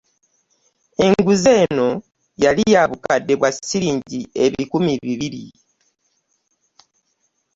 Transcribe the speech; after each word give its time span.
Enguzi 1.05 1.49
eno 1.63 1.87
yali 2.43 2.63
ya 2.73 2.81
bukadde 2.89 3.33
bwa 3.39 3.49
ssiringi 3.55 4.19
ebikumi 4.45 4.93
bibiri. 5.05 5.45